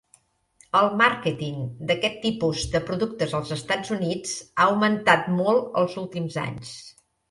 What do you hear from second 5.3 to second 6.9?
molt els últims anys.